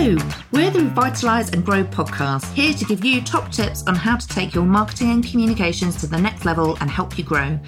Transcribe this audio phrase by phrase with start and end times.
[0.00, 4.26] We're the Revitalise and Grow podcast, here to give you top tips on how to
[4.26, 7.58] take your marketing and communications to the next level and help you grow.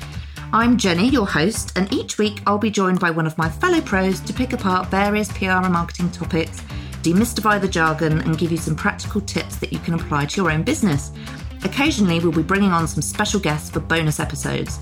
[0.51, 3.83] I'm Jenny, your host, and each week I'll be joined by one of my fellow
[3.83, 6.63] pros to pick apart various PR and marketing topics,
[7.03, 10.51] demystify the jargon, and give you some practical tips that you can apply to your
[10.51, 11.13] own business.
[11.65, 14.79] Occasionally, we'll be bringing on some special guests for bonus episodes.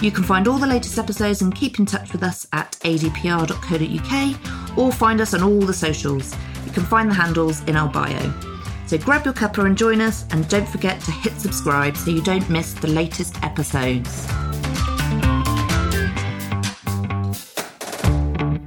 [0.00, 4.78] You can find all the latest episodes and keep in touch with us at adpr.co.uk
[4.78, 6.36] or find us on all the socials.
[6.74, 8.32] Can find the handles in our bio.
[8.88, 12.20] So grab your cuppa and join us, and don't forget to hit subscribe so you
[12.20, 14.26] don't miss the latest episodes.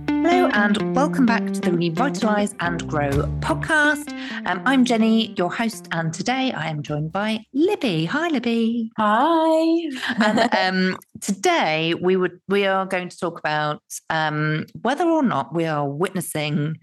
[0.07, 3.09] Hello, and welcome back to the Revitalise and Grow
[3.41, 4.13] podcast.
[4.45, 8.05] Um, I'm Jenny, your host, and today I am joined by Libby.
[8.05, 8.89] Hi, Libby.
[8.97, 9.89] Hi.
[10.23, 10.55] and
[10.93, 15.65] um, today we would we are going to talk about um, whether or not we
[15.65, 16.77] are witnessing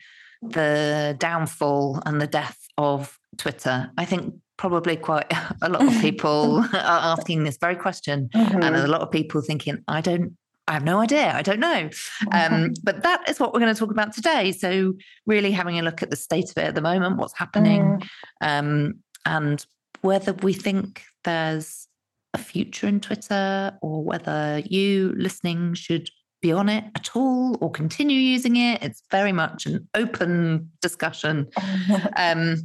[0.51, 3.91] the downfall and the death of Twitter.
[3.97, 5.27] I think probably quite
[5.63, 8.63] a lot of people are asking this very question, mm-hmm.
[8.63, 11.31] and a lot of people thinking, "I don't." I have no idea.
[11.35, 11.91] I don't know.
[12.33, 14.51] Um, but that is what we're going to talk about today.
[14.51, 14.95] So,
[15.27, 18.09] really having a look at the state of it at the moment, what's happening, mm.
[18.41, 18.95] um,
[19.27, 19.65] and
[20.01, 21.87] whether we think there's
[22.33, 26.09] a future in Twitter or whether you listening should
[26.45, 28.83] be on it at all or continue using it.
[28.83, 31.49] It's very much an open discussion.
[32.17, 32.57] um,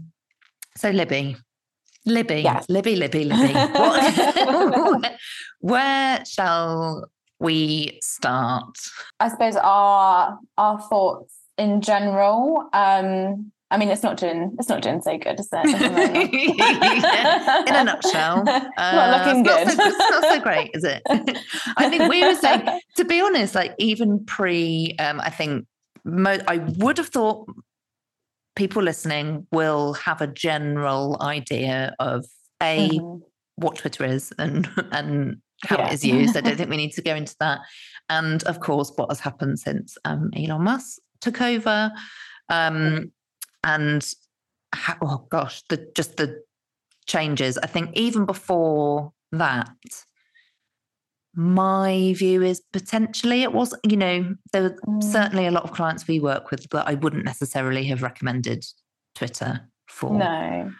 [0.75, 1.37] so, Libby,
[2.05, 2.65] Libby, yes.
[2.67, 3.53] Libby, Libby, Libby.
[3.53, 5.11] What,
[5.61, 8.77] where shall we start?
[9.21, 12.67] I suppose our our thoughts in general.
[12.73, 15.63] Um, I mean, it's not doing it's not doing so good, is it?
[16.57, 18.43] yeah, in a nutshell,
[18.77, 19.67] uh, not looking good.
[19.67, 21.03] Not so, it's not so great, is it?
[21.77, 25.67] I think we were saying, to be honest, like even pre, um, I think
[26.03, 27.47] mo- I would have thought
[28.55, 32.25] people listening will have a general idea of
[32.61, 33.17] a mm-hmm.
[33.57, 35.89] what Twitter is and and how yeah.
[35.89, 36.35] it is used.
[36.35, 37.59] I don't think we need to go into that.
[38.09, 41.91] And of course, what has happened since um, Elon Musk took over.
[42.49, 43.11] Um,
[43.63, 44.05] and
[45.01, 46.43] oh gosh, the just the
[47.05, 47.57] changes.
[47.57, 49.69] I think even before that,
[51.35, 55.03] my view is potentially it was, you know, there were mm.
[55.03, 58.65] certainly a lot of clients we work with, but I wouldn't necessarily have recommended
[59.15, 60.17] Twitter for.
[60.17, 60.71] No.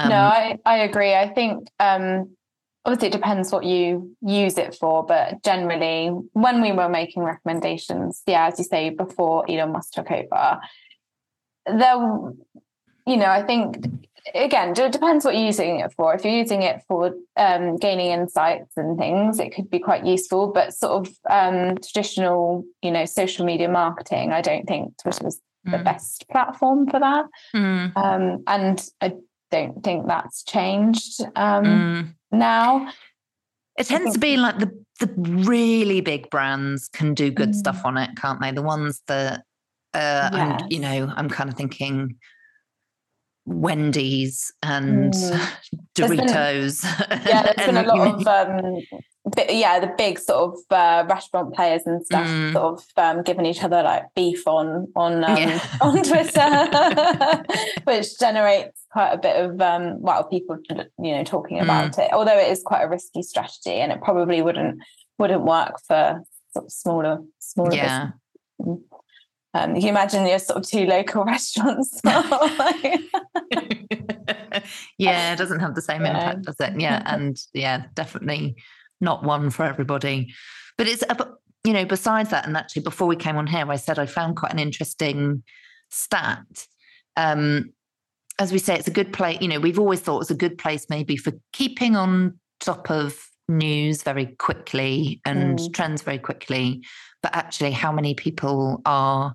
[0.00, 1.14] Um, no, I, I agree.
[1.14, 2.30] I think um,
[2.84, 8.22] obviously it depends what you use it for, but generally, when we were making recommendations,
[8.26, 10.60] yeah, as you say, before Elon Musk took over,
[11.76, 11.96] there,
[13.06, 13.76] you know, I think
[14.34, 16.14] again, it depends what you're using it for.
[16.14, 20.48] If you're using it for um, gaining insights and things, it could be quite useful.
[20.52, 25.40] But sort of um, traditional, you know, social media marketing, I don't think Twitter was
[25.66, 25.72] mm.
[25.72, 27.26] the best platform for that.
[27.54, 27.96] Mm.
[27.96, 29.14] Um, and I
[29.50, 31.20] don't think that's changed.
[31.36, 32.90] Um, mm now.
[33.78, 37.54] It tends to be like the the really big brands can do good mm.
[37.54, 38.50] stuff on it, can't they?
[38.50, 39.44] The ones that
[39.94, 42.16] uh and you know, I'm kind of thinking
[43.48, 45.56] Wendy's and mm.
[45.94, 46.82] Doritos.
[47.08, 48.82] Been, yeah, there's been a lot of um,
[49.48, 52.52] yeah, the big sort of uh, restaurant players and stuff mm.
[52.52, 55.60] sort of um, giving each other like beef on on um, yeah.
[55.80, 57.42] on Twitter,
[57.84, 62.04] which generates quite a bit of um, well people you know talking about mm.
[62.04, 62.12] it.
[62.12, 64.80] Although it is quite a risky strategy, and it probably wouldn't
[65.18, 66.22] wouldn't work for
[66.52, 67.74] sort of smaller smaller.
[67.74, 68.10] Yeah.
[68.58, 68.80] Business.
[69.58, 72.00] Um, you can imagine your sort of two local restaurants.
[74.98, 76.10] yeah, it doesn't have the same yeah.
[76.10, 76.80] impact, does it?
[76.80, 78.56] Yeah, and yeah, definitely
[79.00, 80.32] not one for everybody.
[80.76, 81.02] But it's,
[81.64, 84.36] you know, besides that, and actually before we came on here, I said I found
[84.36, 85.42] quite an interesting
[85.90, 86.44] stat.
[87.16, 87.72] Um,
[88.38, 89.38] as we say, it's a good place.
[89.40, 93.28] You know, we've always thought it's a good place maybe for keeping on top of
[93.48, 95.74] news very quickly and mm.
[95.74, 96.84] trends very quickly.
[97.22, 99.34] But actually, how many people are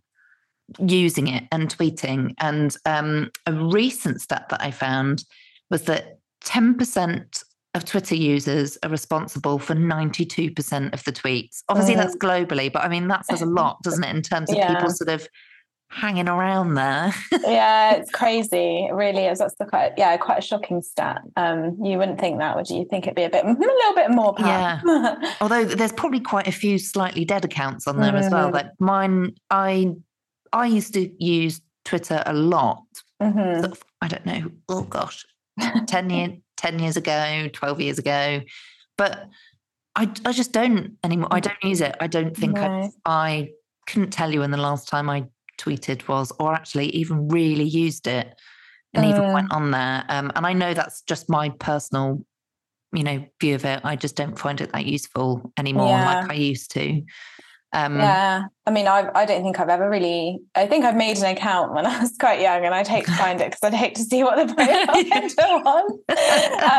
[0.80, 2.34] using it and tweeting?
[2.40, 5.24] And um, a recent stat that I found
[5.70, 7.44] was that 10%
[7.76, 11.64] of Twitter users are responsible for 92% of the tweets.
[11.70, 11.98] Obviously, mm.
[11.98, 14.74] that's globally, but I mean, that says a lot, doesn't it, in terms of yeah.
[14.74, 15.28] people sort of
[15.94, 17.14] hanging around there.
[17.44, 18.88] yeah, it's crazy.
[18.90, 19.40] It really is.
[19.40, 21.22] That's the quite, yeah, quite a shocking stat.
[21.36, 22.80] Um, you wouldn't think that, would you?
[22.80, 24.82] You think it'd be a bit, a little bit more power.
[24.86, 25.34] Yeah.
[25.42, 28.20] Although there's probably quite a few slightly dead accounts on there mm.
[28.20, 28.50] as well.
[28.50, 28.54] Mm.
[28.54, 29.94] Like mine, I,
[30.54, 32.84] I used to use Twitter a lot.
[33.22, 33.62] Mm-hmm.
[33.62, 34.52] Sort of, I don't know.
[34.70, 35.26] Oh gosh,
[35.88, 38.42] 10 years 10 years ago, 12 years ago.
[38.98, 39.28] But
[39.96, 41.28] I, I just don't anymore.
[41.30, 41.96] I don't use it.
[42.00, 42.64] I don't think no.
[42.64, 43.50] I, I
[43.88, 45.26] couldn't tell you when the last time I
[45.60, 48.34] tweeted was, or actually even really used it
[48.94, 50.06] and even went on there.
[50.08, 52.24] Um, and I know that's just my personal,
[52.92, 53.82] you know, view of it.
[53.84, 56.22] I just don't find it that useful anymore yeah.
[56.22, 57.02] like I used to.
[57.74, 60.40] Um, yeah, I mean, I I don't think I've ever really.
[60.54, 63.16] I think I've made an account when I was quite young, and I'd hate to
[63.16, 64.54] find it because I'd hate to see what the
[65.36, 65.92] profile was.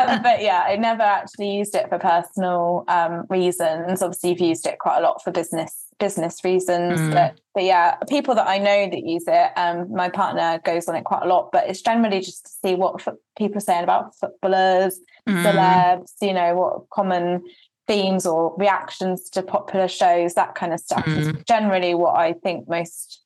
[0.09, 4.01] um, but yeah, I never actually used it for personal um, reasons.
[4.01, 6.99] Obviously, you've used it quite a lot for business business reasons.
[6.99, 7.13] Mm.
[7.13, 10.95] But, but yeah, people that I know that use it, um, my partner goes on
[10.95, 11.51] it quite a lot.
[11.51, 13.05] But it's generally just to see what
[13.37, 15.43] people are saying about footballers, mm.
[15.43, 17.43] celebs, you know, what common
[17.87, 21.17] themes or reactions to popular shows, that kind of stuff mm.
[21.17, 23.21] is generally what I think most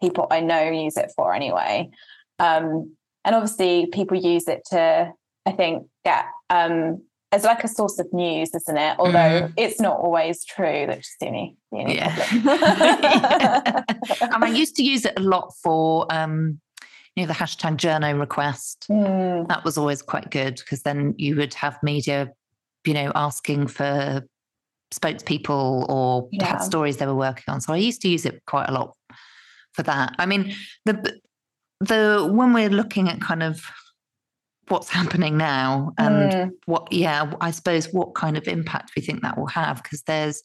[0.00, 1.90] people I know use it for anyway.
[2.38, 5.12] Um, and obviously, people use it to,
[5.44, 7.02] I think, get um,
[7.32, 8.96] as like a source of news, isn't it?
[8.98, 9.52] Although mm.
[9.56, 10.86] it's not always true.
[10.86, 12.26] That's the only, the only yeah.
[12.32, 13.82] yeah.
[14.34, 16.60] And I used to use it a lot for um,
[17.16, 18.86] you know, the hashtag journo request.
[18.88, 19.48] Mm.
[19.48, 22.32] That was always quite good because then you would have media
[22.84, 24.24] you know, asking for
[24.94, 26.46] spokespeople or yeah.
[26.46, 27.60] had stories they were working on.
[27.60, 28.96] So I used to use it quite a lot
[29.72, 30.14] for that.
[30.18, 30.54] I mean,
[30.84, 31.20] the
[31.80, 33.64] the when we're looking at kind of
[34.68, 36.50] what's happening now and mm.
[36.66, 40.42] what yeah, I suppose what kind of impact we think that will have because there's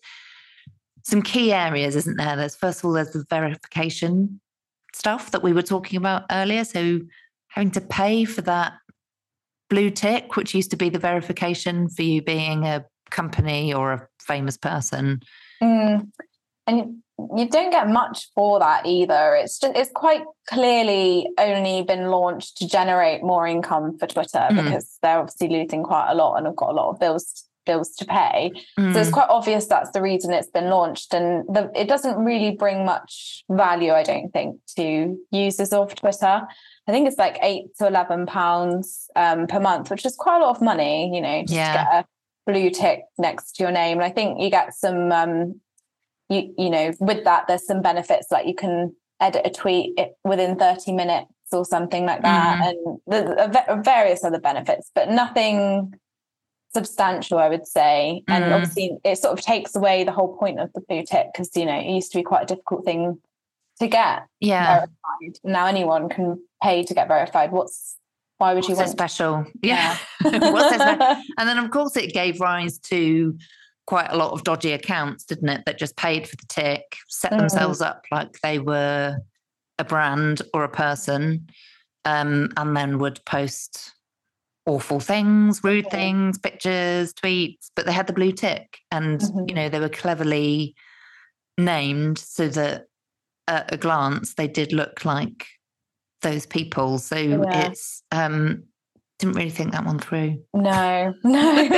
[1.04, 2.36] some key areas, isn't there?
[2.36, 4.40] There's first of all, there's the verification
[4.94, 6.64] stuff that we were talking about earlier.
[6.64, 7.00] So
[7.50, 8.74] having to pay for that
[9.70, 14.08] blue tick, which used to be the verification for you being a company or a
[14.20, 15.22] famous person.
[15.62, 16.10] Mm.
[16.68, 17.04] And
[17.36, 19.36] you don't get much for that either.
[19.36, 24.64] It's just it's quite clearly only been launched to generate more income for Twitter mm.
[24.64, 27.96] because they're obviously losing quite a lot and have got a lot of bills bills
[27.96, 28.52] to pay.
[28.80, 28.94] Mm.
[28.94, 29.14] So it's mm.
[29.14, 31.14] quite obvious that's the reason it's been launched.
[31.14, 36.42] And the, it doesn't really bring much value, I don't think, to users of Twitter.
[36.88, 40.46] I think it's like eight to eleven pounds um, per month, which is quite a
[40.46, 41.72] lot of money, you know, just yeah.
[41.72, 43.98] to get a blue tick next to your name.
[43.98, 45.62] And I think you get some, um,
[46.30, 50.58] you you know, with that, there's some benefits like you can edit a tweet within
[50.58, 53.12] thirty minutes or something like that, mm-hmm.
[53.12, 55.94] and the, various other benefits, but nothing
[56.74, 58.24] substantial, I would say.
[58.28, 58.54] And mm-hmm.
[58.54, 61.66] obviously, it sort of takes away the whole point of the blue tick because you
[61.66, 63.20] know it used to be quite a difficult thing
[63.80, 65.40] to get yeah verified.
[65.44, 67.52] Now anyone can pay to get verified.
[67.52, 67.98] What's
[68.38, 69.46] why would you What's want special?
[69.62, 69.98] Yeah.
[70.22, 71.24] What's special?
[71.38, 73.38] And then of course it gave rise to
[73.86, 75.64] quite a lot of dodgy accounts, didn't it?
[75.66, 77.38] That just paid for the tick, set mm.
[77.38, 79.18] themselves up like they were
[79.80, 81.48] a brand or a person,
[82.06, 83.93] um, and then would post
[84.66, 89.46] awful things, rude things, pictures, tweets, but they had the blue tick and mm-hmm.
[89.48, 90.76] you know they were cleverly
[91.58, 92.86] named so that
[93.48, 95.48] at a glance, they did look like
[96.22, 96.98] those people.
[96.98, 97.68] So yeah.
[97.68, 98.64] it's um
[99.20, 100.44] didn't really think that one through.
[100.54, 101.70] No, no.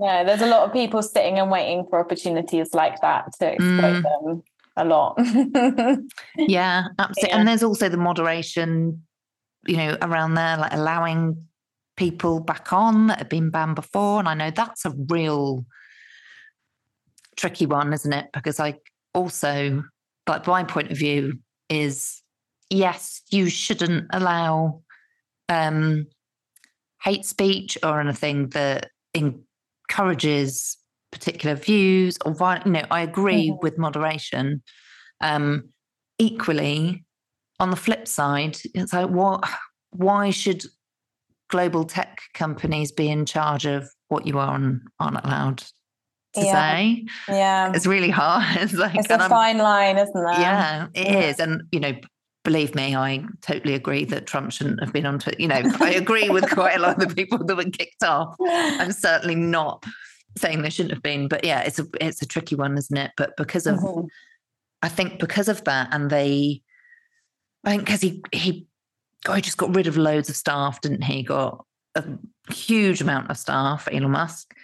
[0.00, 4.02] yeah, there's a lot of people sitting and waiting for opportunities like that to exploit
[4.02, 4.02] mm.
[4.02, 4.42] them
[4.76, 5.18] a lot.
[6.36, 7.30] yeah, absolutely.
[7.30, 7.38] Yeah.
[7.38, 9.02] And there's also the moderation,
[9.66, 11.44] you know, around there, like allowing
[11.96, 14.18] people back on that have been banned before.
[14.20, 15.66] And I know that's a real
[17.36, 18.26] tricky one, isn't it?
[18.32, 18.74] Because I
[19.14, 19.82] also,
[20.28, 21.38] like, my point of view
[21.68, 22.22] is
[22.70, 24.82] yes, you shouldn't allow
[25.48, 26.06] um,
[27.02, 30.76] hate speech or anything that encourages
[31.10, 32.66] particular views or violence.
[32.66, 33.62] You know, I agree mm-hmm.
[33.62, 34.62] with moderation.
[35.20, 35.70] Um,
[36.18, 37.04] equally,
[37.60, 39.48] on the flip side, it's like what?
[39.90, 40.64] Why should
[41.48, 45.58] global tech companies be in charge of what you are and aren't allowed
[46.34, 46.52] to yeah.
[46.52, 47.06] say.
[47.28, 47.72] Yeah.
[47.74, 48.44] It's really hard.
[48.60, 50.38] It's like it's a fine line, isn't it?
[50.38, 51.20] Yeah, it yeah.
[51.20, 51.40] is.
[51.40, 51.94] And you know,
[52.44, 55.40] believe me, I totally agree that Trump shouldn't have been on Twitter.
[55.40, 58.36] You know, I agree with quite a lot of the people that were kicked off.
[58.40, 59.84] I'm certainly not
[60.36, 63.12] saying they shouldn't have been, but yeah, it's a it's a tricky one, isn't it?
[63.16, 64.06] But because of mm-hmm.
[64.82, 66.62] I think because of that, and they
[67.68, 68.66] I think because he he
[69.26, 71.22] oh, he just got rid of loads of staff, didn't he?
[71.22, 72.04] Got a
[72.50, 74.54] huge amount of staff, Elon Musk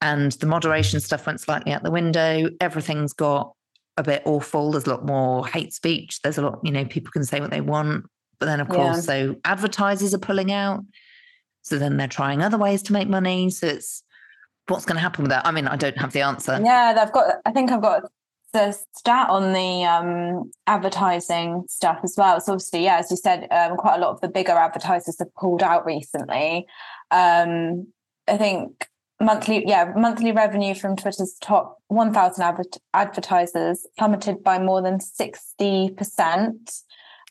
[0.00, 2.48] and the moderation stuff went slightly out the window.
[2.60, 3.54] Everything's got
[3.96, 4.72] a bit awful.
[4.72, 6.20] There's a lot more hate speech.
[6.22, 8.06] There's a lot, you know, people can say what they want.
[8.38, 9.00] But then, of course, yeah.
[9.00, 10.84] so advertisers are pulling out.
[11.62, 13.48] So then they're trying other ways to make money.
[13.50, 14.02] So it's
[14.68, 15.46] what's going to happen with that?
[15.46, 16.60] I mean, I don't have the answer.
[16.62, 18.02] Yeah, they've got, I think I've got
[18.56, 22.40] the stat on the um, advertising stuff as well.
[22.40, 25.34] So obviously, yeah, as you said, um, quite a lot of the bigger advertisers have
[25.34, 26.66] pulled out recently.
[27.10, 27.88] Um,
[28.26, 28.88] I think
[29.20, 36.82] monthly yeah monthly revenue from twitter's top 1000 adver- advertisers plummeted by more than 60%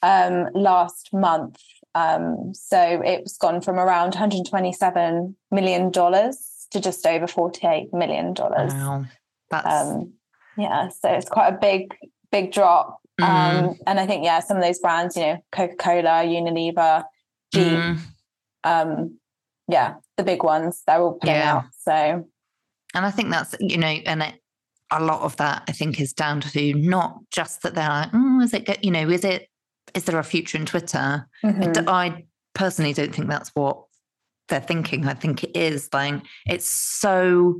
[0.02, 1.62] um, last month
[1.94, 8.74] um, so it's gone from around 127 million dollars to just over 48 million dollars
[8.74, 9.06] wow
[9.52, 10.12] that's um,
[10.58, 11.96] yeah so it's quite a big
[12.32, 13.26] big drop mm.
[13.26, 17.04] um, and i think yeah some of those brands you know coca-cola unilever
[17.54, 18.00] jeep mm.
[18.64, 19.18] um,
[19.68, 21.56] yeah the big ones they're all putting yeah.
[21.56, 22.28] out so
[22.94, 24.36] and i think that's you know and it,
[24.92, 28.42] a lot of that i think is down to not just that they're like oh
[28.42, 29.50] is it you know is it
[29.94, 31.90] is there a future in twitter mm-hmm.
[31.90, 33.84] I personally don't think that's what
[34.48, 37.60] they're thinking i think it is like it's so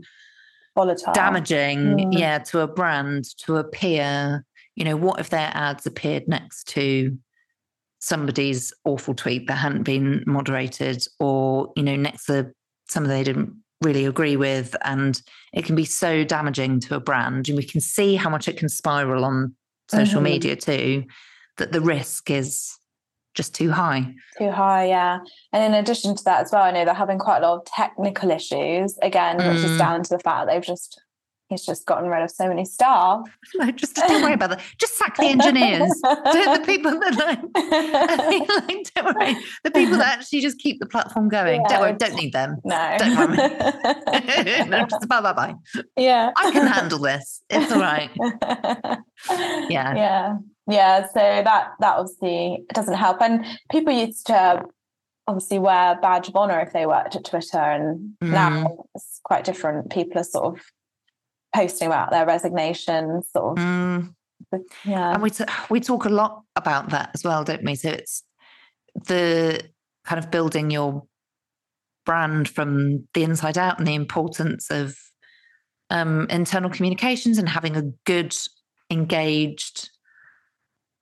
[0.76, 2.18] volatile damaging mm.
[2.18, 7.18] yeah to a brand to appear you know what if their ads appeared next to
[8.00, 12.52] somebody's awful tweet that hadn't been moderated or you know next to
[12.88, 15.22] something they didn't really agree with and
[15.54, 18.58] it can be so damaging to a brand and we can see how much it
[18.58, 19.56] can spiral on
[19.90, 20.24] social mm-hmm.
[20.24, 21.04] media too
[21.58, 22.78] that the risk is
[23.36, 25.20] just too high too high yeah
[25.54, 27.66] and in addition to that as well i know they're having quite a lot of
[27.66, 29.54] technical issues again mm.
[29.54, 29.78] which is mm.
[29.78, 31.02] down to the fact that they've just
[31.50, 33.22] he's just gotten rid of so many staff.
[33.56, 34.62] No, just don't worry about that.
[34.78, 35.90] Just sack the engineers.
[36.02, 39.38] the people that like, like, don't worry.
[39.64, 41.62] The people that actually just keep the platform going.
[41.62, 42.58] Yeah, don't worry, don't need them.
[42.66, 42.96] No.
[43.00, 43.38] Don't worry.
[44.68, 45.54] no, just bye bye bye.
[45.96, 46.32] Yeah.
[46.36, 47.42] I can handle this.
[47.50, 48.10] It's all right.
[49.70, 49.96] Yeah.
[49.96, 50.38] Yeah.
[50.68, 51.06] Yeah.
[51.08, 53.22] So that that obviously doesn't help.
[53.22, 54.64] And people used to
[55.28, 58.30] obviously wear badge of honor if they worked at Twitter and mm.
[58.30, 59.92] now it's quite different.
[59.92, 60.62] People are sort of
[61.56, 64.14] posting about their resignation sort of mm.
[64.84, 67.90] yeah and we t- we talk a lot about that as well don't we so
[67.90, 68.24] it's
[69.08, 69.62] the
[70.04, 71.06] kind of building your
[72.06, 74.98] brand from the inside out and the importance of
[75.90, 78.36] um, internal communications and having a good
[78.92, 79.90] engaged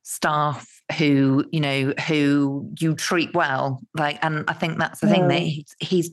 [0.03, 0.67] staff
[0.98, 5.39] who you know who you treat well like and i think that's the thing that
[5.39, 6.12] he's, he's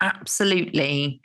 [0.00, 1.20] absolutely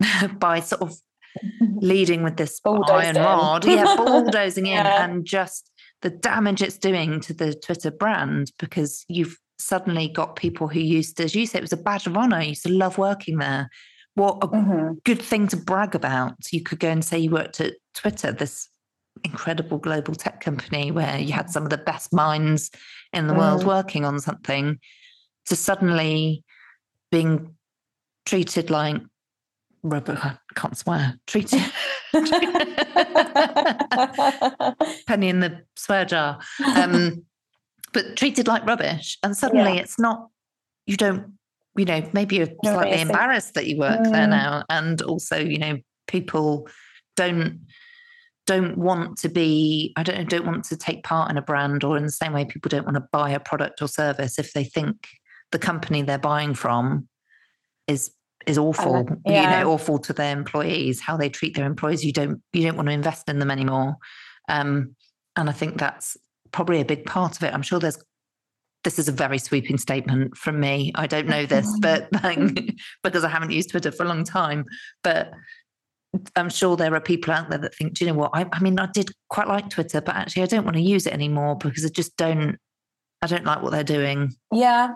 [0.38, 0.94] by sort of
[1.60, 5.04] leading with this iron rod, yeah, bulldozing in, yeah.
[5.04, 5.70] and just
[6.02, 11.18] the damage it's doing to the Twitter brand because you've suddenly got people who used
[11.18, 12.40] to, as you said, it was a badge of honor.
[12.40, 13.68] used to love working there.
[14.14, 14.94] What a mm-hmm.
[15.04, 16.34] good thing to brag about.
[16.50, 18.68] You could go and say you worked at Twitter, this
[19.24, 22.70] incredible global tech company where you had some of the best minds
[23.12, 23.38] in the mm.
[23.38, 24.78] world working on something,
[25.46, 26.44] to suddenly
[27.10, 27.54] being
[28.26, 29.00] treated like
[29.82, 31.60] rubber, I can't swear, treated.
[35.06, 36.38] Penny in the swear jar.
[36.76, 37.24] Um,
[37.92, 39.18] but treated like rubbish.
[39.22, 39.80] And suddenly yeah.
[39.80, 40.28] it's not,
[40.86, 41.32] you don't,
[41.76, 44.12] you know, maybe you're no, slightly embarrassed that you work mm.
[44.12, 44.64] there now.
[44.68, 46.68] And also, you know, people
[47.16, 47.60] don't
[48.50, 51.96] don't want to be i don't don't want to take part in a brand or
[51.96, 54.64] in the same way people don't want to buy a product or service if they
[54.64, 55.06] think
[55.52, 57.08] the company they're buying from
[57.86, 58.10] is
[58.46, 59.42] is awful yeah.
[59.42, 62.04] you know awful to their employees how they treat their employees.
[62.04, 63.96] You don't you don't want to invest in them anymore.
[64.48, 64.96] Um,
[65.36, 66.16] and i think that's
[66.50, 67.54] probably a big part of it.
[67.54, 68.02] I'm sure there's
[68.82, 70.90] this is a very sweeping statement from me.
[70.94, 72.08] I don't know this but
[73.04, 74.64] because i haven't used twitter for a long time.
[75.04, 75.30] But
[76.36, 78.60] i'm sure there are people out there that think do you know what I, I
[78.60, 81.56] mean i did quite like twitter but actually i don't want to use it anymore
[81.56, 82.58] because i just don't
[83.22, 84.90] i don't like what they're doing yeah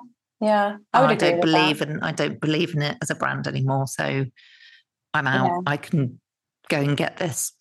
[0.44, 3.86] yeah, I, I don't believe in I don't believe in it as a brand anymore.
[3.86, 4.26] So
[5.14, 5.46] I'm out.
[5.46, 5.60] Yeah.
[5.66, 6.20] I can
[6.68, 7.52] go and get this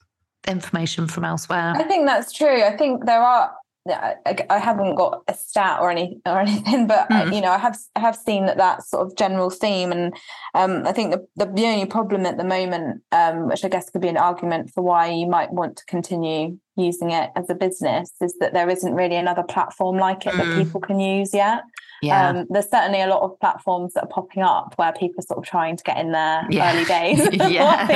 [0.48, 1.74] information from elsewhere.
[1.76, 2.64] I think that's true.
[2.64, 3.54] I think there are.
[3.86, 7.16] I, haven't got a stat or any or anything, but mm.
[7.16, 10.14] I, you know, I have I have seen that that sort of general theme, and
[10.54, 13.90] um, I think the, the, the only problem at the moment, um, which I guess
[13.90, 17.56] could be an argument for why you might want to continue using it as a
[17.56, 20.38] business, is that there isn't really another platform like it mm.
[20.38, 21.64] that people can use yet.
[22.04, 22.30] Yeah.
[22.30, 25.40] Um, there's certainly a lot of platforms that are popping up where people are sort
[25.40, 26.74] of trying to get in there yeah.
[26.74, 27.20] early days.
[27.52, 27.88] yeah.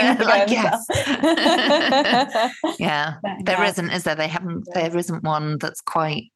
[2.79, 3.15] yeah.
[3.21, 3.65] There yeah.
[3.65, 4.15] not is there?
[4.15, 6.31] They haven't, there isn't one that's quite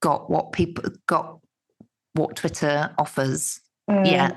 [0.00, 1.38] got what people got
[2.14, 4.06] what Twitter offers mm.
[4.10, 4.36] yet.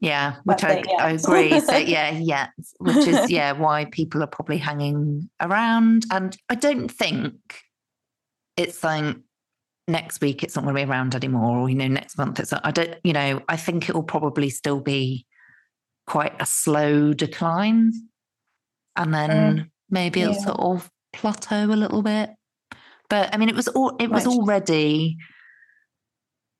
[0.00, 1.60] Yeah, which I, I agree.
[1.60, 6.88] So yeah, yeah, which is yeah why people are probably hanging around, and I don't
[6.88, 7.34] think
[8.56, 9.16] it's like
[9.90, 12.52] next week it's not going to be around anymore or you know next month it's
[12.52, 15.26] i don't you know i think it will probably still be
[16.06, 17.92] quite a slow decline
[18.96, 20.40] and then mm, maybe it'll yeah.
[20.40, 22.30] sort of plateau a little bit
[23.08, 25.16] but i mean it was all it was already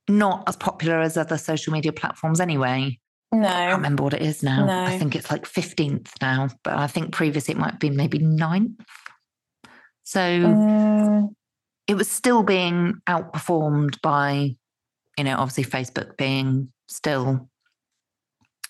[0.09, 2.99] not as popular as other social media platforms anyway
[3.33, 3.47] No.
[3.47, 4.67] I can't remember what it is now.
[4.67, 4.83] No.
[4.83, 8.75] I think it's like 15th now, but I think previously it might be maybe 9th.
[10.03, 11.29] So mm.
[11.91, 14.55] It was still being outperformed by,
[15.19, 17.51] you know, obviously Facebook being still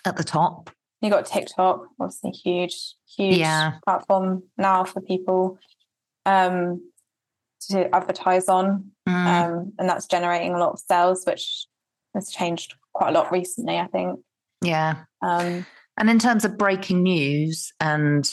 [0.07, 0.71] at the top.
[1.01, 3.73] You got TikTok, obviously huge, huge yeah.
[3.85, 5.59] platform now for people
[6.25, 6.81] um,
[7.69, 8.89] to advertise on.
[9.07, 9.13] Mm.
[9.13, 11.67] Um, and that's generating a lot of sales, which
[12.15, 14.19] has changed quite a lot recently, I think.
[14.63, 14.95] Yeah.
[15.21, 18.27] Um, and in terms of breaking news and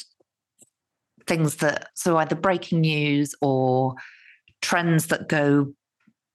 [1.26, 3.97] things that, so either breaking news or
[4.68, 5.72] trends that go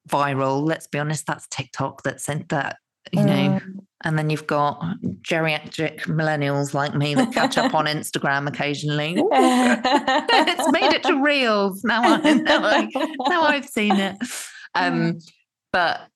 [0.09, 2.77] viral, let's be honest, that's TikTok that sent that,
[3.11, 3.25] you mm.
[3.25, 3.59] know.
[4.03, 4.83] And then you've got
[5.21, 9.13] geriatric millennials like me that catch up on Instagram occasionally.
[9.31, 11.83] it's made it to reels.
[11.83, 12.89] Now, I, now, I,
[13.29, 14.17] now I've seen it.
[14.73, 15.31] Um, mm.
[15.71, 16.07] but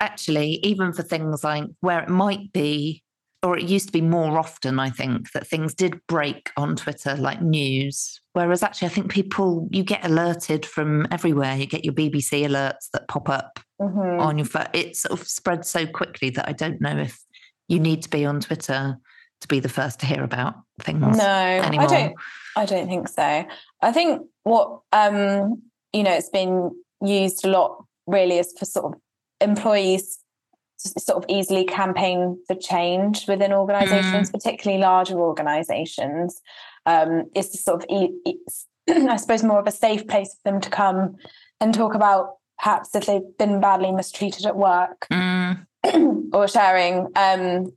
[0.00, 3.02] actually, even for things like where it might be
[3.44, 7.14] or it used to be more often, I think, that things did break on Twitter
[7.16, 8.20] like news.
[8.32, 11.54] Whereas actually, I think people, you get alerted from everywhere.
[11.54, 14.18] You get your BBC alerts that pop up mm-hmm.
[14.20, 14.66] on your phone.
[14.72, 17.22] It sort of spreads so quickly that I don't know if
[17.68, 18.98] you need to be on Twitter
[19.42, 21.16] to be the first to hear about things.
[21.16, 21.86] No, anymore.
[21.86, 22.14] I don't.
[22.56, 23.44] I don't think so.
[23.82, 26.70] I think what um, you know, it's been
[27.02, 29.00] used a lot really is for sort of
[29.40, 30.18] employees
[30.84, 34.32] sort of easily campaign for change within organizations, mm.
[34.32, 36.40] particularly larger organizations.
[36.86, 38.10] Um, is to sort of,
[38.88, 41.16] I suppose, more of a safe place for them to come
[41.58, 45.66] and talk about perhaps if they've been badly mistreated at work mm.
[46.32, 47.72] or sharing um,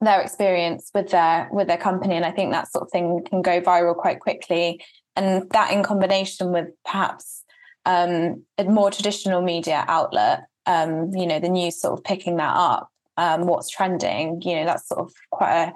[0.00, 2.16] their experience with their with their company.
[2.16, 4.84] And I think that sort of thing can go viral quite quickly.
[5.16, 7.44] And that in combination with perhaps
[7.84, 12.54] um, a more traditional media outlet um, you know, the news sort of picking that
[12.54, 15.74] up, um, what's trending, you know, that's sort of quite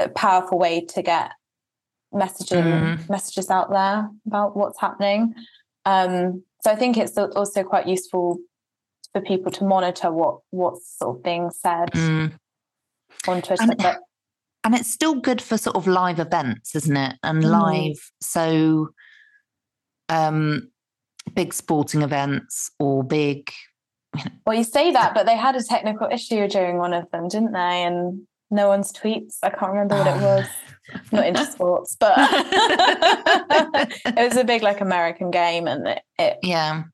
[0.00, 1.32] a, a powerful way to get
[2.12, 3.10] messaging mm.
[3.10, 5.34] messages out there about what's happening.
[5.84, 8.38] Um, so I think it's also quite useful
[9.12, 12.32] for people to monitor what what's sort of being said mm.
[13.26, 13.62] on Twitter.
[13.62, 13.98] And, but,
[14.64, 17.16] and it's still good for sort of live events, isn't it?
[17.22, 17.50] And mm.
[17.50, 18.88] live, so
[20.08, 20.70] um,
[21.34, 23.50] big sporting events or big
[24.46, 27.52] well, you say that, but they had a technical issue during one of them, didn't
[27.52, 27.84] they?
[27.84, 29.38] And no one's tweets.
[29.42, 30.20] I can't remember what it ah.
[30.20, 30.46] was.
[31.12, 32.14] Not into sports, but
[34.06, 36.84] it was a big like American game, and it, it yeah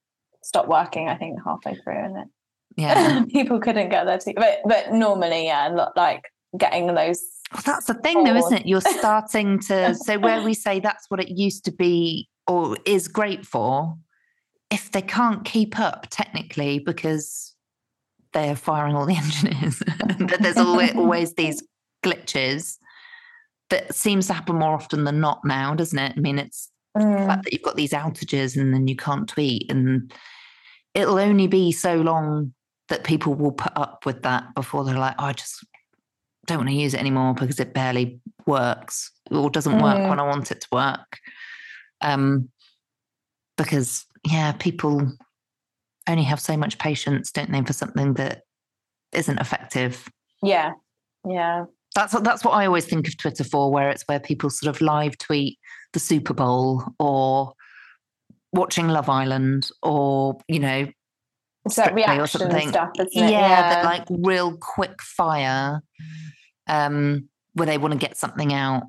[0.42, 1.08] stopped working.
[1.08, 2.28] I think halfway through, and it
[2.76, 4.34] yeah people couldn't get their tweet.
[4.34, 6.24] But but normally, yeah, like
[6.58, 7.22] getting those.
[7.52, 8.66] Well, that's the thing, though, isn't it?
[8.66, 13.06] You're starting to so where we say that's what it used to be or is
[13.06, 13.96] great for
[14.70, 17.54] if they can't keep up technically because
[18.32, 21.62] they're firing all the engineers, that there's always, always these
[22.04, 22.78] glitches
[23.70, 26.12] that seems to happen more often than not now, doesn't it?
[26.16, 27.18] I mean, it's mm.
[27.18, 30.12] the fact that you've got these outages and then you can't tweet, and
[30.94, 32.52] it'll only be so long
[32.88, 35.64] that people will put up with that before they're like, oh, I just
[36.46, 40.08] don't want to use it anymore because it barely works or doesn't work mm.
[40.08, 41.18] when I want it to work.
[42.00, 42.50] Um,
[43.56, 45.12] because yeah, people
[46.08, 48.42] only have so much patience, don't they, for something that
[49.12, 50.08] isn't effective.
[50.42, 50.72] Yeah.
[51.26, 51.64] Yeah.
[51.94, 54.74] That's what that's what I always think of Twitter for, where it's where people sort
[54.74, 55.58] of live tweet
[55.92, 57.52] the Super Bowl or
[58.52, 60.88] watching Love Island or, you know,
[61.64, 65.80] it's that reaction stuff, yeah, yeah, that like real quick fire
[66.66, 68.82] um where they want to get something out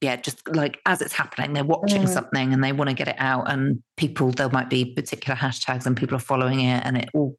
[0.00, 2.08] yeah, just like as it's happening, they're watching mm.
[2.08, 5.86] something and they want to get it out, and people there might be particular hashtags
[5.86, 7.36] and people are following it, and it all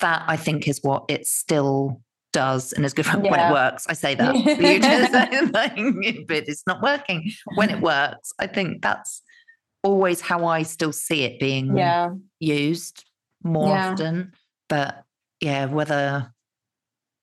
[0.00, 2.00] that I think is what it still
[2.32, 3.16] does and is good yeah.
[3.16, 3.86] when it works.
[3.88, 4.34] I say that,
[6.28, 8.32] but it's not working when it works.
[8.38, 9.22] I think that's
[9.84, 12.10] always how I still see it being yeah.
[12.40, 13.04] used
[13.44, 13.92] more yeah.
[13.92, 14.32] often.
[14.68, 15.04] But
[15.40, 16.32] yeah, whether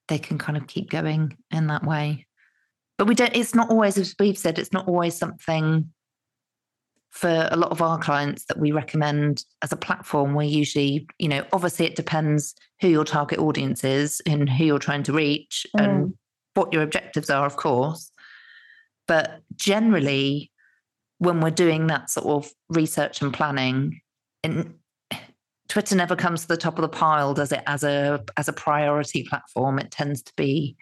[0.08, 2.28] they can kind of keep going in that way
[3.02, 5.90] but we don't it's not always as we've said it's not always something
[7.10, 10.36] for a lot of our clients that we recommend as a platform.
[10.36, 14.78] We usually you know obviously it depends who your target audience is and who you're
[14.78, 15.84] trying to reach mm.
[15.84, 16.14] and
[16.54, 18.12] what your objectives are of course.
[19.08, 20.52] But generally
[21.18, 24.00] when we're doing that sort of research and planning
[24.44, 24.76] and
[25.70, 28.54] twitter never comes to the top of the pile does it as a as a
[28.54, 29.80] priority platform?
[29.80, 30.78] It tends to be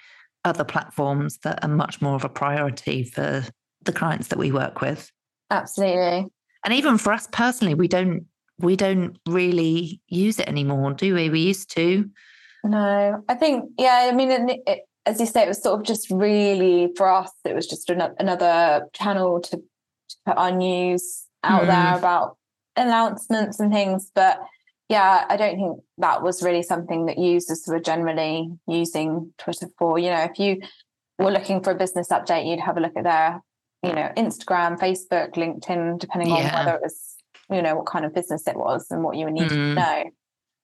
[0.45, 3.43] other platforms that are much more of a priority for
[3.83, 5.11] the clients that we work with.
[5.51, 6.27] Absolutely.
[6.63, 8.25] And even for us personally, we don't
[8.59, 11.29] we don't really use it anymore, do we?
[11.29, 12.09] We used to.
[12.63, 14.09] No, I think yeah.
[14.11, 17.31] I mean, it, it, as you say, it was sort of just really for us.
[17.45, 21.67] It was just another channel to, to put our news out mm.
[21.67, 22.37] there about
[22.75, 24.11] announcements and things.
[24.13, 24.41] But
[24.89, 29.99] yeah, I don't think that was really something that users were generally using Twitter for.
[29.99, 30.61] You know, if you
[31.19, 33.39] were looking for a business update, you'd have a look at their,
[33.83, 36.65] you know, Instagram, Facebook, LinkedIn, depending on yeah.
[36.65, 37.15] whether it was,
[37.51, 39.49] you know, what kind of business it was and what you would need mm.
[39.49, 40.03] to know.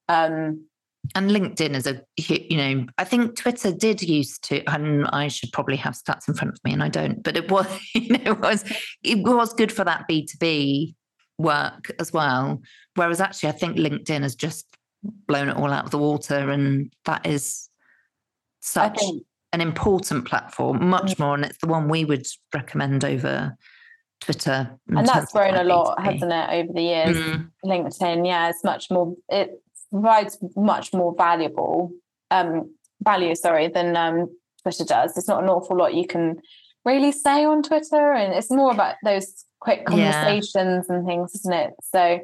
[0.10, 0.66] Um,
[1.14, 5.52] and LinkedIn is a, you know, I think Twitter did used to, and I should
[5.52, 8.32] probably have stats in front of me, and I don't, but it was, you know,
[8.32, 8.64] it was
[9.04, 10.96] it was good for that B two B
[11.38, 12.62] work as well.
[12.96, 14.66] Whereas actually, I think LinkedIn has just
[15.28, 17.70] blown it all out of the water, and that is
[18.62, 19.02] such
[19.54, 21.20] an important platform, much mm.
[21.20, 23.56] more, and it's the one we would recommend over
[24.22, 24.78] Twitter.
[24.88, 27.18] And that's grown a lot, hasn't it, over the years?
[27.18, 27.52] Mm.
[27.66, 29.16] LinkedIn, yeah, it's much more.
[29.30, 29.52] It
[29.92, 31.92] provides much more valuable
[32.32, 35.14] um, value, sorry, than um, Twitter does.
[35.14, 36.42] There's not an awful lot you can
[36.86, 40.96] really say on Twitter, and it's more about those quick conversations yeah.
[40.96, 41.74] and things, isn't it?
[41.82, 42.20] So,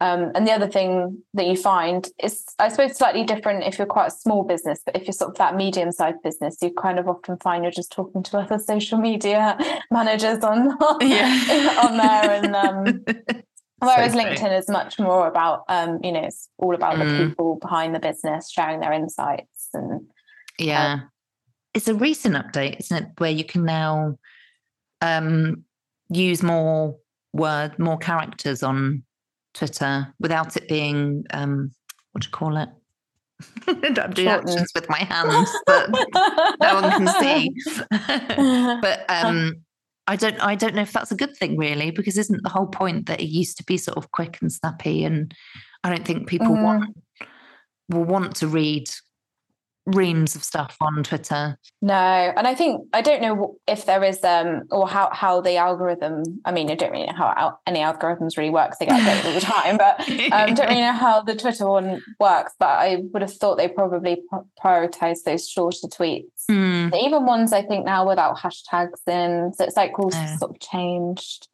[0.00, 3.86] um, and the other thing that you find is, I suppose, slightly different if you're
[3.86, 6.98] quite a small business, but if you're sort of that medium sized business, you kind
[6.98, 9.56] of often find you're just talking to other social media
[9.90, 11.80] managers on yeah.
[11.84, 13.04] on there, and um,
[13.78, 17.06] whereas so LinkedIn is much more about, um, you know, it's all about mm.
[17.18, 20.06] the people behind the business sharing their insights and
[20.58, 21.00] yeah.
[21.74, 24.18] It's a recent update, isn't it, where you can now
[25.00, 25.64] um,
[26.08, 26.96] use more
[27.32, 29.04] word, more characters on
[29.54, 31.72] Twitter without it being um,
[32.12, 32.68] what do you call it?
[33.66, 38.78] I'm doing actions with my hands that no one can see.
[38.82, 39.62] but um,
[40.06, 42.66] I don't I don't know if that's a good thing really, because isn't the whole
[42.66, 45.32] point that it used to be sort of quick and snappy and
[45.84, 46.62] I don't think people mm.
[46.62, 46.96] want
[47.88, 48.88] will want to read
[49.90, 51.58] reams of stuff on Twitter.
[51.82, 55.56] No, and I think I don't know if there is um or how how the
[55.56, 56.40] algorithm.
[56.44, 58.78] I mean, I don't really know how any algorithms really works.
[58.78, 60.00] They get updated all the time, but
[60.32, 62.54] um, don't really know how the Twitter one works.
[62.58, 64.22] But I would have thought they probably
[64.62, 66.94] prioritize those shorter tweets, mm.
[67.02, 69.52] even ones I think now without hashtags in.
[69.54, 70.36] So it's like all oh.
[70.38, 71.48] sort of changed.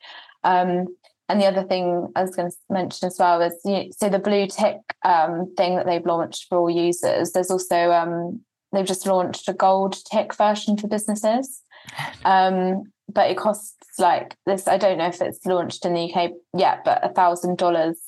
[0.44, 0.86] Um,
[1.28, 4.18] and the other thing I was going to mention as well is you so the
[4.18, 7.32] blue tick um, thing that they've launched for all users.
[7.32, 8.40] There's also um,
[8.72, 11.62] they've just launched a gold tick version for businesses,
[12.24, 14.68] um, but it costs like this.
[14.68, 18.00] I don't know if it's launched in the UK yet, but a thousand dollars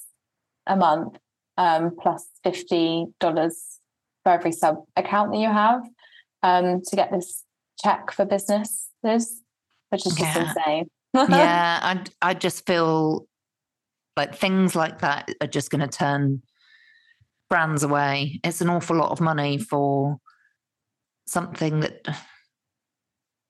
[0.66, 1.16] a month
[1.57, 3.81] um, plus fifty dollars
[4.22, 5.81] for every sub account that you have
[6.44, 7.42] um, to get this
[7.83, 9.42] check for businesses,
[9.90, 10.48] which is just yeah.
[10.48, 11.80] insane yeah,
[12.22, 13.26] I I just feel
[14.16, 16.42] like things like that are just going to turn
[17.48, 18.40] brands away.
[18.44, 20.18] It's an awful lot of money for
[21.26, 22.06] something that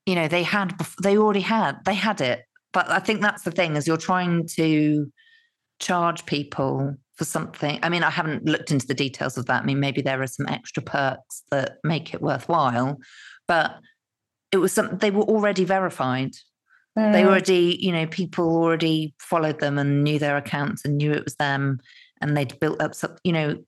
[0.07, 2.45] you know they had they already had they had it.
[2.73, 5.11] But i think that's the thing is you're trying to
[5.81, 7.79] charge people for something.
[7.83, 9.63] I mean i haven't looked into the details of that.
[9.63, 12.99] I mean maybe there are some extra perks that make it worthwhile
[13.47, 13.77] but
[14.53, 16.33] it was something they were already verified
[16.99, 17.13] Mm.
[17.13, 21.25] They already, you know, people already followed them and knew their accounts and knew it
[21.25, 21.79] was them
[22.21, 23.63] and they'd built up some, you know,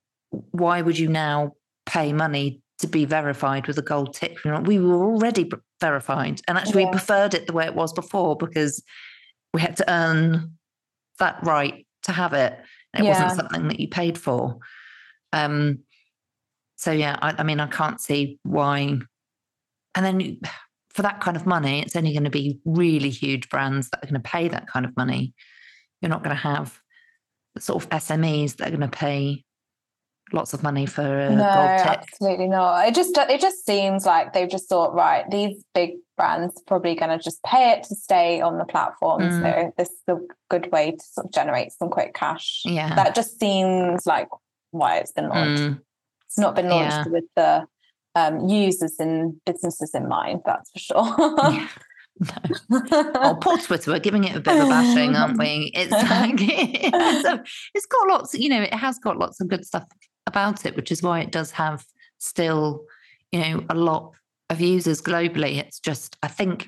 [0.51, 1.53] why would you now
[1.85, 4.37] pay money to be verified with a gold tick?
[4.43, 6.41] We were already verified.
[6.47, 6.89] And actually, yeah.
[6.89, 8.83] we preferred it the way it was before because
[9.53, 10.57] we had to earn
[11.19, 12.59] that right to have it.
[12.97, 13.23] It yeah.
[13.23, 14.57] wasn't something that you paid for.
[15.31, 15.79] Um,
[16.75, 18.97] so yeah, I, I mean, I can't see why.
[19.95, 20.39] And then
[20.93, 24.07] for that kind of money, it's only going to be really huge brands that are
[24.07, 25.33] going to pay that kind of money.
[26.01, 26.79] You're not going to have
[27.59, 29.43] sort of SMEs that are going to pay
[30.33, 31.43] lots of money for a no.
[31.43, 32.87] Absolutely not.
[32.87, 37.17] It just it just seems like they've just thought, right, these big brands probably going
[37.17, 39.21] to just pay it to stay on the platform.
[39.21, 39.41] Mm.
[39.41, 40.17] So this is a
[40.49, 42.61] good way to sort of generate some quick cash.
[42.65, 44.29] Yeah, that just seems like
[44.71, 45.63] why it's been launched.
[45.63, 45.81] Mm.
[46.27, 47.07] It's not been launched yeah.
[47.07, 47.67] with the
[48.15, 51.35] um, users and businesses in mind, that's for sure.
[51.51, 51.67] yeah.
[52.69, 52.81] No.
[53.15, 55.71] oh, poor Twitter, we're giving it a bit of a bashing, aren't we?
[55.73, 59.85] It's like it's, it's got lots, you know, it has got lots of good stuff
[60.27, 61.83] about it, which is why it does have
[62.19, 62.85] still,
[63.31, 64.11] you know, a lot
[64.49, 65.57] of users globally.
[65.57, 66.67] It's just, I think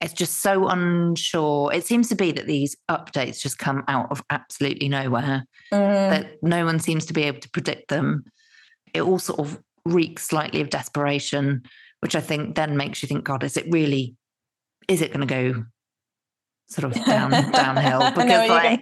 [0.00, 1.72] it's just so unsure.
[1.72, 6.10] It seems to be that these updates just come out of absolutely nowhere, mm.
[6.10, 8.24] that no one seems to be able to predict them.
[8.92, 11.62] It all sort of reeks slightly of desperation,
[12.00, 14.14] which I think then makes you think, God, is it really,
[14.88, 15.64] is it going to go
[16.68, 18.00] sort of down downhill?
[18.14, 18.80] Because like,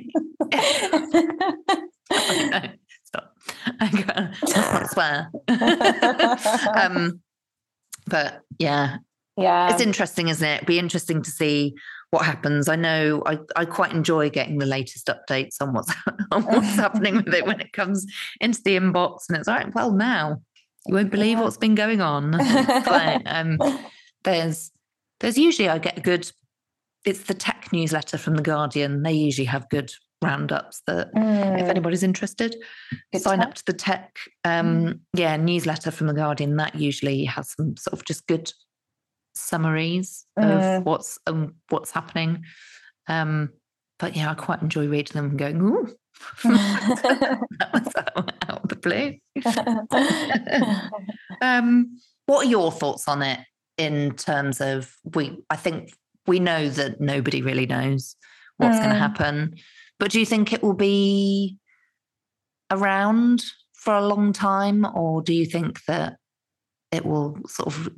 [3.05, 3.35] stop.
[3.81, 5.31] I can't, swear.
[6.77, 7.21] um,
[8.07, 8.99] but yeah,
[9.37, 10.57] yeah, it's interesting, isn't it?
[10.57, 11.75] It'd be interesting to see
[12.11, 12.69] what happens.
[12.69, 15.93] I know I, I quite enjoy getting the latest updates on what's
[16.33, 18.07] on what's happening with it when it comes
[18.41, 20.43] into the inbox, and it's like, well, now
[20.87, 21.45] you won't believe yeah.
[21.45, 22.35] what's been going on.
[23.27, 23.59] um,
[24.25, 24.71] there's
[25.21, 26.31] there's usually I get a good.
[27.05, 29.03] It's the tech newsletter from the Guardian.
[29.03, 29.93] They usually have good
[30.23, 31.61] roundups that mm.
[31.61, 32.57] if anybody's interested
[33.13, 35.01] good sign up to the tech um mm.
[35.15, 38.53] yeah newsletter from the guardian that usually has some sort of just good
[39.35, 40.79] summaries mm.
[40.79, 42.45] of what's um, what's happening
[43.09, 43.51] um
[43.99, 45.93] but yeah i quite enjoy reading them and going ooh
[46.45, 47.93] that was
[48.49, 49.17] out of the blue
[51.43, 53.41] um what are your thoughts on it
[53.79, 55.93] in terms of we i think
[56.27, 58.17] we know that nobody really knows
[58.59, 58.81] what's mm.
[58.81, 59.55] going to happen
[59.99, 61.59] but do you think it will be
[62.71, 63.45] around
[63.83, 66.17] for a long time, or do you think that
[66.93, 67.89] it will sort of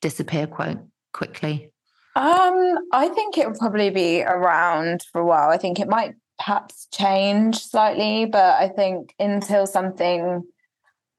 [0.00, 0.78] disappear quite
[1.12, 1.70] quickly?
[2.16, 5.50] Um, I think it will probably be around for a while.
[5.50, 10.42] I think it might perhaps change slightly, but I think until something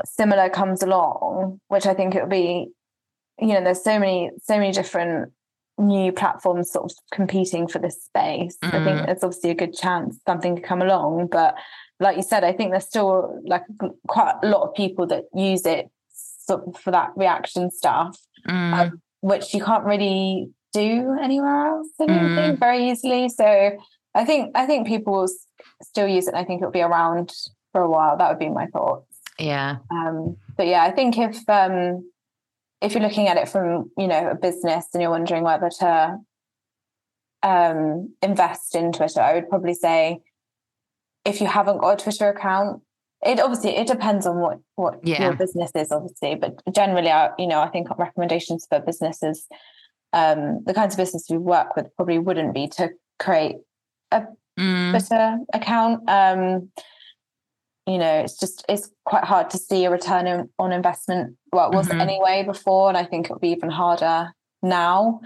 [0.03, 2.69] similar comes along, which I think it will be,
[3.39, 5.31] you know, there's so many, so many different
[5.77, 8.57] new platforms sort of competing for this space.
[8.63, 8.67] Mm.
[8.67, 9.05] I think mm.
[9.05, 11.27] there's obviously a good chance something could come along.
[11.27, 11.55] But
[11.99, 13.63] like you said, I think there's still like
[14.07, 18.73] quite a lot of people that use it sort of for that reaction stuff, mm.
[18.73, 21.89] um, which you can't really do anywhere else.
[21.99, 22.35] I don't mm.
[22.35, 23.29] think very easily.
[23.29, 23.77] So
[24.13, 25.29] I think I think people will
[25.81, 26.35] still use it.
[26.35, 27.31] I think it'll be around
[27.71, 28.17] for a while.
[28.17, 29.05] That would be my thoughts.
[29.39, 29.77] Yeah.
[29.89, 32.09] Um, but yeah, I think if um,
[32.81, 36.17] if you're looking at it from you know a business and you're wondering whether to
[37.43, 40.19] um, invest in Twitter, I would probably say
[41.25, 42.81] if you haven't got a Twitter account,
[43.25, 45.23] it obviously it depends on what what yeah.
[45.23, 46.35] your business is, obviously.
[46.35, 49.47] But generally, I you know I think recommendations for businesses,
[50.13, 53.57] um, the kinds of business we work with probably wouldn't be to create
[54.11, 54.23] a
[54.59, 54.91] mm.
[54.91, 56.09] Twitter account.
[56.09, 56.69] Um,
[57.87, 61.75] you know it's just it's quite hard to see a return on investment well it
[61.75, 61.99] was mm-hmm.
[61.99, 65.19] anyway before and i think it'll be even harder now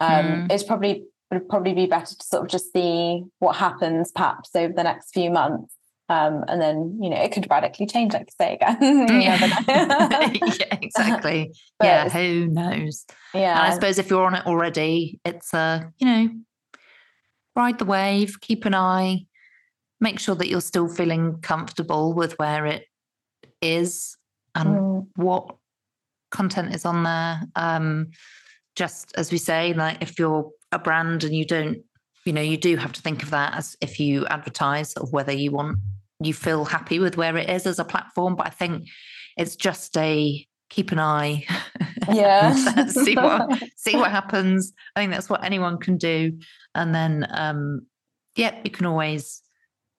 [0.00, 0.52] um mm.
[0.52, 4.72] it's probably would probably be better to sort of just see what happens perhaps over
[4.72, 5.74] the next few months
[6.08, 11.52] um, and then you know it could radically change like you say again yeah exactly
[11.82, 16.06] yeah who knows yeah and i suppose if you're on it already it's a you
[16.06, 16.28] know
[17.54, 19.24] ride the wave keep an eye
[20.02, 22.86] make sure that you're still feeling comfortable with where it
[23.62, 24.16] is
[24.54, 25.06] and mm.
[25.14, 25.56] what
[26.32, 27.40] content is on there.
[27.54, 28.10] Um,
[28.74, 31.82] just as we say, like if you're a brand and you don't,
[32.26, 35.32] you know, you do have to think of that as if you advertise of whether
[35.32, 35.78] you want,
[36.20, 38.34] you feel happy with where it is as a platform.
[38.34, 38.88] But I think
[39.36, 41.46] it's just a keep an eye.
[42.10, 42.54] Yeah.
[42.86, 44.72] see what see what happens.
[44.96, 46.38] I think that's what anyone can do.
[46.74, 47.86] And then um
[48.36, 49.42] yeah, you can always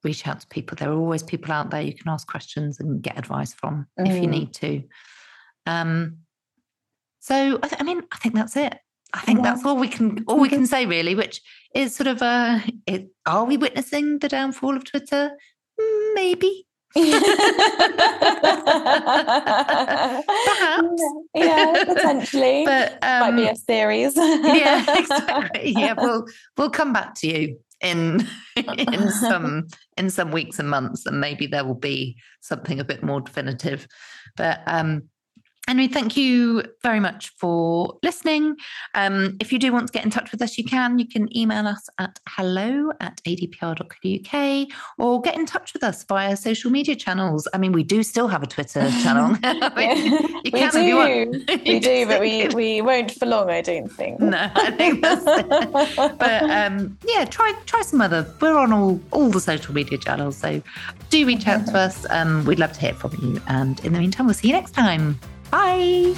[0.04, 0.76] reach out to people.
[0.76, 4.08] There are always people out there you can ask questions and get advice from mm.
[4.08, 4.32] if you mm.
[4.32, 4.82] need to.
[5.66, 6.18] Um,
[7.20, 8.78] so I, th- I, mean, I think that's it.
[9.14, 9.44] I think yeah.
[9.54, 11.40] that's all we can all we can say really, which
[11.74, 12.62] is sort of a.
[12.86, 15.30] It, are we witnessing the downfall of Twitter?
[16.14, 16.66] Maybe.
[16.94, 17.12] Perhaps.
[21.34, 22.64] Yeah, potentially.
[22.64, 24.16] But um, might be um, a series.
[24.16, 25.72] yeah, exactly.
[25.72, 31.06] Yeah, we'll we'll come back to you in in some in some weeks and months
[31.06, 33.86] and maybe there will be something a bit more definitive
[34.36, 35.02] but um
[35.66, 38.54] Anyway, thank you very much for listening.
[38.94, 40.98] Um, if you do want to get in touch with us, you can.
[40.98, 46.36] You can email us at hello at adpr.co.uk or get in touch with us via
[46.36, 47.48] social media channels.
[47.54, 49.38] I mean, we do still have a Twitter channel.
[49.44, 51.44] you, mean, we do.
[51.64, 54.20] we do, but we, we won't for long, I don't think.
[54.20, 58.30] No, I think that's But um, yeah, try try some other.
[58.38, 60.36] We're on all, all the social media channels.
[60.36, 60.62] So
[61.08, 62.04] do reach out to us.
[62.10, 63.40] Um, we'd love to hear from you.
[63.48, 65.18] And in the meantime, we'll see you next time.
[65.50, 66.14] Bye.